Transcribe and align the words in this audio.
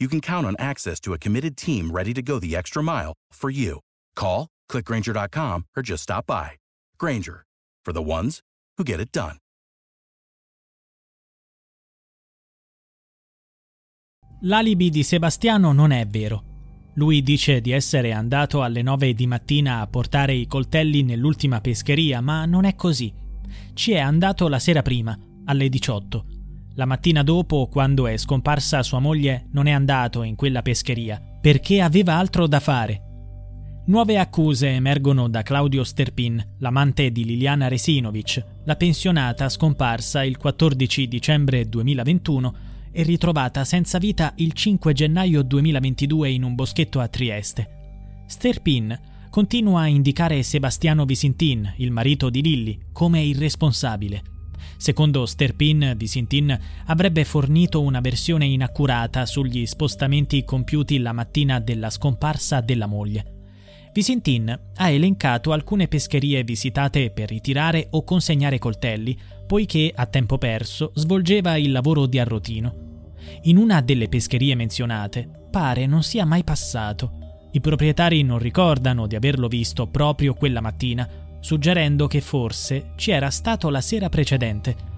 you 0.00 0.08
can 0.08 0.20
count 0.20 0.46
on 0.46 0.56
access 0.58 0.98
to 0.98 1.12
a 1.12 1.18
committed 1.18 1.56
team 1.56 1.90
ready 1.92 2.12
to 2.14 2.22
go 2.22 2.40
the 2.40 2.56
extra 2.56 2.82
mile 2.82 3.12
for 3.32 3.50
you. 3.50 3.78
Call, 4.16 4.48
clickgranger.com, 4.70 5.66
or 5.76 5.82
just 5.82 6.02
stop 6.02 6.26
by. 6.26 6.56
Granger, 6.98 7.44
for 7.84 7.92
the 7.92 8.02
ones 8.02 8.40
who 8.76 8.84
get 8.84 8.98
it 8.98 9.10
done. 9.12 9.36
L'alibi 14.44 14.88
di 14.88 15.02
Sebastiano 15.02 15.72
non 15.72 15.90
è 15.90 16.06
vero. 16.06 16.44
Lui 16.94 17.22
dice 17.22 17.60
di 17.60 17.72
essere 17.72 18.12
andato 18.12 18.62
alle 18.62 18.80
9 18.80 19.12
di 19.12 19.26
mattina 19.26 19.80
a 19.80 19.86
portare 19.86 20.32
i 20.32 20.46
coltelli 20.46 21.02
nell'ultima 21.02 21.60
pescheria, 21.60 22.22
ma 22.22 22.46
non 22.46 22.64
è 22.64 22.74
così. 22.74 23.12
Ci 23.74 23.92
è 23.92 23.98
andato 23.98 24.48
la 24.48 24.58
sera 24.58 24.80
prima, 24.80 25.16
alle 25.44 25.68
18 25.68 26.38
la 26.74 26.84
mattina 26.86 27.22
dopo, 27.22 27.68
quando 27.68 28.06
è 28.06 28.16
scomparsa 28.16 28.82
sua 28.82 29.00
moglie, 29.00 29.46
non 29.52 29.66
è 29.66 29.70
andato 29.70 30.22
in 30.22 30.36
quella 30.36 30.62
pescheria 30.62 31.20
perché 31.40 31.80
aveva 31.80 32.14
altro 32.14 32.46
da 32.46 32.60
fare. 32.60 33.02
Nuove 33.86 34.18
accuse 34.18 34.68
emergono 34.68 35.28
da 35.28 35.42
Claudio 35.42 35.82
Sterpin, 35.82 36.56
l'amante 36.58 37.10
di 37.10 37.24
Liliana 37.24 37.66
Resinovic, 37.66 38.44
la 38.64 38.76
pensionata 38.76 39.48
scomparsa 39.48 40.22
il 40.22 40.36
14 40.36 41.08
dicembre 41.08 41.68
2021 41.68 42.54
e 42.92 43.02
ritrovata 43.02 43.64
senza 43.64 43.98
vita 43.98 44.32
il 44.36 44.52
5 44.52 44.92
gennaio 44.92 45.42
2022 45.42 46.30
in 46.30 46.44
un 46.44 46.54
boschetto 46.54 47.00
a 47.00 47.08
Trieste. 47.08 48.24
Sterpin 48.26 48.98
continua 49.30 49.82
a 49.82 49.88
indicare 49.88 50.42
Sebastiano 50.42 51.04
Visintin, 51.04 51.74
il 51.78 51.90
marito 51.90 52.30
di 52.30 52.42
Lilli, 52.42 52.78
come 52.92 53.24
il 53.24 53.36
responsabile. 53.38 54.39
Secondo 54.76 55.26
Sterpin, 55.26 55.94
Visintin 55.96 56.58
avrebbe 56.86 57.24
fornito 57.24 57.80
una 57.82 58.00
versione 58.00 58.46
inaccurata 58.46 59.26
sugli 59.26 59.66
spostamenti 59.66 60.44
compiuti 60.44 60.98
la 60.98 61.12
mattina 61.12 61.60
della 61.60 61.90
scomparsa 61.90 62.60
della 62.60 62.86
moglie. 62.86 63.38
Visintin 63.92 64.58
ha 64.76 64.88
elencato 64.88 65.52
alcune 65.52 65.88
pescherie 65.88 66.44
visitate 66.44 67.10
per 67.10 67.28
ritirare 67.28 67.88
o 67.90 68.04
consegnare 68.04 68.58
coltelli, 68.58 69.18
poiché 69.46 69.92
a 69.94 70.06
tempo 70.06 70.38
perso 70.38 70.92
svolgeva 70.94 71.56
il 71.56 71.72
lavoro 71.72 72.06
di 72.06 72.18
arrotino. 72.20 72.88
In 73.42 73.56
una 73.56 73.80
delle 73.80 74.08
pescherie 74.08 74.54
menzionate 74.54 75.28
pare 75.50 75.86
non 75.86 76.02
sia 76.04 76.24
mai 76.24 76.44
passato. 76.44 77.18
I 77.52 77.60
proprietari 77.60 78.22
non 78.22 78.38
ricordano 78.38 79.08
di 79.08 79.16
averlo 79.16 79.48
visto 79.48 79.88
proprio 79.88 80.34
quella 80.34 80.60
mattina, 80.60 81.08
suggerendo 81.40 82.06
che 82.06 82.20
forse 82.20 82.92
ci 82.96 83.10
era 83.10 83.30
stato 83.30 83.68
la 83.70 83.80
sera 83.80 84.08
precedente. 84.08 84.88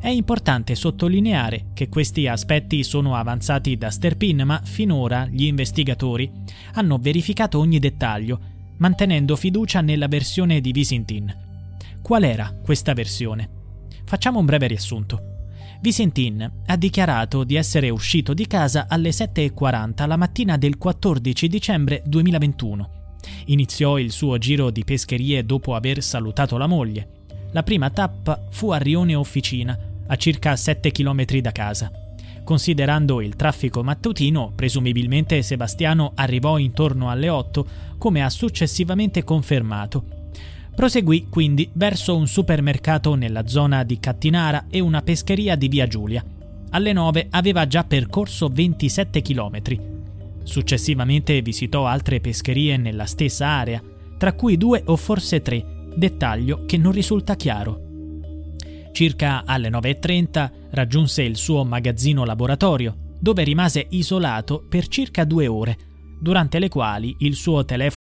È 0.00 0.08
importante 0.08 0.74
sottolineare 0.74 1.66
che 1.74 1.90
questi 1.90 2.26
aspetti 2.26 2.82
sono 2.82 3.14
avanzati 3.14 3.76
da 3.76 3.90
Sterpin, 3.90 4.42
ma 4.44 4.60
finora 4.64 5.26
gli 5.26 5.44
investigatori 5.44 6.30
hanno 6.72 6.96
verificato 6.98 7.58
ogni 7.58 7.78
dettaglio, 7.78 8.40
mantenendo 8.78 9.36
fiducia 9.36 9.82
nella 9.82 10.08
versione 10.08 10.62
di 10.62 10.72
Visintin. 10.72 11.36
Qual 12.00 12.24
era 12.24 12.50
questa 12.62 12.94
versione? 12.94 13.48
Facciamo 14.06 14.38
un 14.38 14.46
breve 14.46 14.68
riassunto. 14.68 15.24
Visintin 15.82 16.50
ha 16.66 16.76
dichiarato 16.76 17.44
di 17.44 17.56
essere 17.56 17.90
uscito 17.90 18.32
di 18.32 18.46
casa 18.46 18.86
alle 18.88 19.10
7.40 19.10 20.06
la 20.06 20.16
mattina 20.16 20.56
del 20.56 20.78
14 20.78 21.46
dicembre 21.46 22.02
2021 22.06 22.99
Iniziò 23.46 23.98
il 23.98 24.12
suo 24.12 24.38
giro 24.38 24.70
di 24.70 24.84
pescherie 24.84 25.44
dopo 25.44 25.74
aver 25.74 26.02
salutato 26.02 26.56
la 26.56 26.66
moglie. 26.66 27.08
La 27.52 27.62
prima 27.62 27.90
tappa 27.90 28.46
fu 28.50 28.70
a 28.70 28.78
Rione 28.78 29.14
Officina, 29.14 29.78
a 30.06 30.16
circa 30.16 30.56
7 30.56 30.90
km 30.90 31.24
da 31.40 31.52
casa. 31.52 31.90
Considerando 32.44 33.20
il 33.20 33.36
traffico 33.36 33.82
mattutino, 33.82 34.52
presumibilmente 34.54 35.42
Sebastiano 35.42 36.12
arrivò 36.14 36.58
intorno 36.58 37.10
alle 37.10 37.28
8, 37.28 37.66
come 37.98 38.22
ha 38.22 38.30
successivamente 38.30 39.22
confermato. 39.24 40.04
Proseguì 40.74 41.26
quindi 41.28 41.68
verso 41.72 42.16
un 42.16 42.26
supermercato 42.26 43.14
nella 43.14 43.46
zona 43.46 43.82
di 43.84 44.00
Cattinara 44.00 44.66
e 44.70 44.80
una 44.80 45.02
pescheria 45.02 45.54
di 45.54 45.68
Via 45.68 45.86
Giulia. 45.86 46.24
Alle 46.70 46.92
9 46.92 47.26
aveva 47.30 47.66
già 47.66 47.84
percorso 47.84 48.48
27 48.48 49.20
chilometri. 49.20 49.89
Successivamente 50.42 51.40
visitò 51.42 51.86
altre 51.86 52.20
pescherie 52.20 52.76
nella 52.76 53.06
stessa 53.06 53.46
area, 53.46 53.82
tra 54.16 54.32
cui 54.34 54.56
due 54.56 54.82
o 54.86 54.96
forse 54.96 55.42
tre, 55.42 55.64
dettaglio 55.94 56.64
che 56.66 56.76
non 56.76 56.92
risulta 56.92 57.36
chiaro. 57.36 57.88
Circa 58.92 59.44
alle 59.44 59.68
9.30 59.70 60.50
raggiunse 60.70 61.22
il 61.22 61.36
suo 61.36 61.64
magazzino 61.64 62.24
laboratorio, 62.24 63.16
dove 63.20 63.44
rimase 63.44 63.86
isolato 63.90 64.64
per 64.68 64.88
circa 64.88 65.24
due 65.24 65.46
ore, 65.46 65.76
durante 66.20 66.58
le 66.58 66.68
quali 66.68 67.14
il 67.20 67.34
suo 67.34 67.64
telefono 67.64 67.94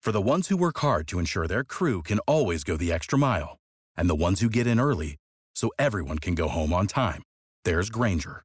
For 0.00 0.12
the 0.12 0.20
ones 0.20 0.48
who 0.48 0.56
work 0.56 0.78
hard 0.78 1.06
to 1.08 1.18
ensure 1.18 1.46
their 1.46 1.64
crew 1.64 2.02
can 2.02 2.20
always 2.26 2.62
go 2.62 2.76
the 2.76 2.92
extra 2.92 3.18
mile, 3.18 3.56
and 3.96 4.08
the 4.08 4.14
ones 4.14 4.40
who 4.40 4.48
get 4.48 4.66
in 4.66 4.78
early 4.78 5.16
so 5.54 5.70
everyone 5.76 6.18
can 6.18 6.34
go 6.34 6.46
home 6.46 6.72
on 6.72 6.86
time, 6.86 7.22
there's 7.64 7.90
Granger 7.90 8.44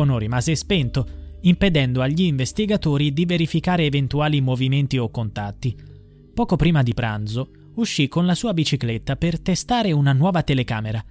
Telefono 0.00 0.18
rimase 0.18 0.54
spento, 0.54 1.06
impedendo 1.42 2.00
agli 2.00 2.22
investigatori 2.22 3.12
di 3.12 3.26
verificare 3.26 3.84
eventuali 3.84 4.40
movimenti 4.40 4.98
o 4.98 5.10
contatti. 5.10 5.76
Poco 6.32 6.56
prima 6.56 6.82
di 6.82 6.94
pranzo 6.94 7.50
uscì 7.74 8.08
con 8.08 8.26
la 8.26 8.34
sua 8.34 8.54
bicicletta 8.54 9.16
per 9.16 9.40
testare 9.40 9.92
una 9.92 10.12
nuova 10.12 10.42
telecamera. 10.42 11.02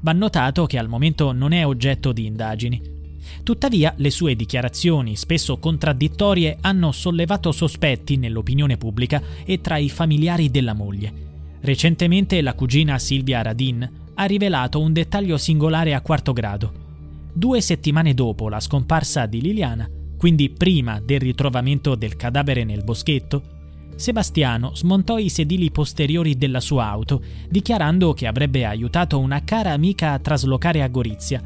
Va 0.00 0.12
notato 0.12 0.66
che 0.66 0.78
al 0.78 0.88
momento 0.88 1.32
non 1.32 1.52
è 1.52 1.66
oggetto 1.66 2.12
di 2.12 2.26
indagini. 2.26 2.96
Tuttavia, 3.42 3.92
le 3.96 4.10
sue 4.10 4.34
dichiarazioni, 4.34 5.16
spesso 5.16 5.58
contraddittorie, 5.58 6.56
hanno 6.60 6.92
sollevato 6.92 7.52
sospetti 7.52 8.16
nell'opinione 8.16 8.76
pubblica 8.76 9.20
e 9.44 9.60
tra 9.60 9.76
i 9.76 9.90
familiari 9.90 10.50
della 10.50 10.72
moglie. 10.72 11.26
Recentemente 11.60 12.40
la 12.40 12.54
cugina 12.54 12.98
Silvia 12.98 13.42
Radin 13.42 13.90
ha 14.14 14.24
rivelato 14.24 14.80
un 14.80 14.92
dettaglio 14.92 15.36
singolare 15.36 15.94
a 15.94 16.00
quarto 16.00 16.32
grado. 16.32 16.87
Due 17.38 17.60
settimane 17.60 18.14
dopo 18.14 18.48
la 18.48 18.58
scomparsa 18.58 19.26
di 19.26 19.40
Liliana, 19.40 19.88
quindi 20.16 20.50
prima 20.50 21.00
del 21.00 21.20
ritrovamento 21.20 21.94
del 21.94 22.16
cadavere 22.16 22.64
nel 22.64 22.82
boschetto, 22.82 23.42
Sebastiano 23.94 24.74
smontò 24.74 25.18
i 25.18 25.28
sedili 25.28 25.70
posteriori 25.70 26.36
della 26.36 26.58
sua 26.58 26.88
auto, 26.88 27.22
dichiarando 27.48 28.12
che 28.12 28.26
avrebbe 28.26 28.64
aiutato 28.64 29.20
una 29.20 29.44
cara 29.44 29.70
amica 29.70 30.14
a 30.14 30.18
traslocare 30.18 30.82
a 30.82 30.88
Gorizia. 30.88 31.40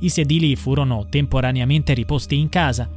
I 0.00 0.08
sedili 0.08 0.56
furono 0.56 1.06
temporaneamente 1.08 1.94
riposti 1.94 2.36
in 2.36 2.48
casa. 2.48 2.90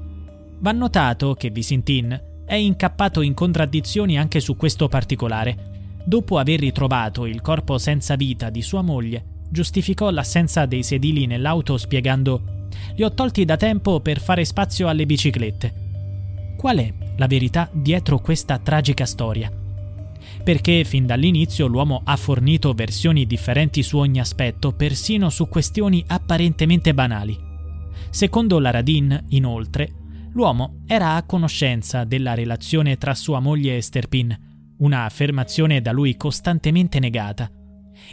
Va 0.57 0.71
notato 0.71 1.35
che 1.35 1.51
Visintin 1.51 2.19
è 2.47 2.55
incappato 2.55 3.21
in 3.21 3.35
contraddizioni 3.35 4.17
anche 4.17 4.39
su 4.39 4.55
questo 4.55 4.87
particolare. 4.87 6.01
Dopo 6.03 6.39
aver 6.39 6.61
ritrovato 6.61 7.27
il 7.27 7.41
corpo 7.41 7.77
senza 7.77 8.15
vita 8.15 8.49
di 8.49 8.63
sua 8.63 8.81
moglie, 8.81 9.32
giustificò 9.53 10.09
l'assenza 10.09 10.65
dei 10.65 10.81
sedili 10.83 11.27
nell'auto 11.27 11.77
spiegando 11.77 12.67
Li 12.95 13.03
ho 13.03 13.13
tolti 13.13 13.45
da 13.45 13.55
tempo 13.55 13.99
per 14.01 14.19
fare 14.19 14.43
spazio 14.43 14.87
alle 14.87 15.05
biciclette. 15.05 16.55
Qual 16.57 16.77
è 16.79 16.93
la 17.15 17.27
verità 17.27 17.69
dietro 17.71 18.19
questa 18.19 18.57
tragica 18.57 19.05
storia? 19.05 19.51
Perché 20.43 20.83
fin 20.83 21.05
dall'inizio 21.05 21.67
l'uomo 21.67 22.01
ha 22.03 22.15
fornito 22.17 22.73
versioni 22.73 23.27
differenti 23.27 23.83
su 23.83 23.97
ogni 23.97 24.19
aspetto, 24.19 24.73
persino 24.73 25.29
su 25.29 25.47
questioni 25.47 26.03
apparentemente 26.07 26.93
banali. 26.93 27.37
Secondo 28.09 28.59
la 28.59 28.71
Radin, 28.71 29.25
inoltre, 29.29 29.93
l'uomo 30.31 30.81
era 30.87 31.15
a 31.15 31.23
conoscenza 31.23 32.05
della 32.05 32.33
relazione 32.33 32.97
tra 32.97 33.13
sua 33.13 33.39
moglie 33.39 33.77
e 33.77 33.81
Sterpin, 33.81 34.75
una 34.79 35.05
affermazione 35.05 35.79
da 35.79 35.91
lui 35.91 36.17
costantemente 36.17 36.99
negata 36.99 37.49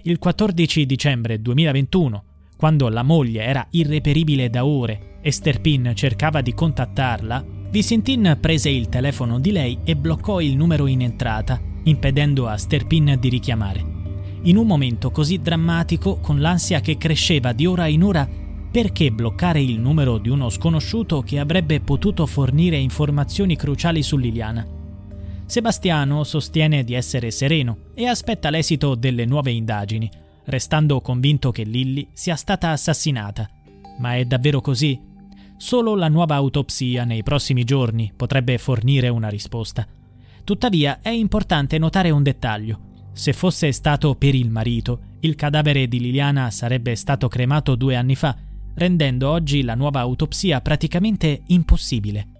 il 0.02 0.18
14 0.18 0.86
dicembre 0.86 1.40
2021, 1.40 2.24
quando 2.56 2.88
la 2.88 3.02
moglie 3.02 3.42
era 3.42 3.66
irreperibile 3.70 4.50
da 4.50 4.64
ore 4.64 5.18
e 5.22 5.30
Sterpin 5.30 5.92
cercava 5.94 6.40
di 6.40 6.52
contattarla, 6.52 7.44
Visintin 7.70 8.36
prese 8.40 8.68
il 8.68 8.88
telefono 8.88 9.38
di 9.38 9.52
lei 9.52 9.78
e 9.84 9.94
bloccò 9.96 10.40
il 10.40 10.56
numero 10.56 10.86
in 10.86 11.02
entrata, 11.02 11.60
impedendo 11.84 12.48
a 12.48 12.56
Sterpin 12.56 13.16
di 13.20 13.28
richiamare. 13.28 13.84
In 14.42 14.56
un 14.56 14.66
momento 14.66 15.10
così 15.10 15.40
drammatico, 15.40 16.18
con 16.18 16.40
l'ansia 16.40 16.80
che 16.80 16.96
cresceva 16.96 17.52
di 17.52 17.66
ora 17.66 17.86
in 17.86 18.02
ora, 18.02 18.28
perché 18.70 19.10
bloccare 19.10 19.60
il 19.60 19.78
numero 19.78 20.18
di 20.18 20.28
uno 20.28 20.48
sconosciuto 20.48 21.22
che 21.22 21.38
avrebbe 21.38 21.80
potuto 21.80 22.26
fornire 22.26 22.76
informazioni 22.76 23.56
cruciali 23.56 24.02
su 24.02 24.16
Liliana? 24.16 24.79
Sebastiano 25.50 26.22
sostiene 26.22 26.84
di 26.84 26.94
essere 26.94 27.32
sereno 27.32 27.86
e 27.94 28.06
aspetta 28.06 28.50
l'esito 28.50 28.94
delle 28.94 29.24
nuove 29.24 29.50
indagini, 29.50 30.08
restando 30.44 31.00
convinto 31.00 31.50
che 31.50 31.64
Lilly 31.64 32.06
sia 32.12 32.36
stata 32.36 32.70
assassinata. 32.70 33.50
Ma 33.98 34.14
è 34.14 34.24
davvero 34.26 34.60
così? 34.60 34.96
Solo 35.56 35.96
la 35.96 36.06
nuova 36.06 36.36
autopsia 36.36 37.02
nei 37.02 37.24
prossimi 37.24 37.64
giorni 37.64 38.12
potrebbe 38.14 38.58
fornire 38.58 39.08
una 39.08 39.28
risposta. 39.28 39.84
Tuttavia 40.44 41.00
è 41.02 41.08
importante 41.08 41.78
notare 41.78 42.10
un 42.10 42.22
dettaglio. 42.22 43.08
Se 43.12 43.32
fosse 43.32 43.72
stato 43.72 44.14
per 44.14 44.36
il 44.36 44.50
marito, 44.50 45.00
il 45.18 45.34
cadavere 45.34 45.88
di 45.88 45.98
Liliana 45.98 46.52
sarebbe 46.52 46.94
stato 46.94 47.26
cremato 47.26 47.74
due 47.74 47.96
anni 47.96 48.14
fa, 48.14 48.36
rendendo 48.74 49.28
oggi 49.28 49.62
la 49.62 49.74
nuova 49.74 49.98
autopsia 49.98 50.60
praticamente 50.60 51.42
impossibile. 51.48 52.39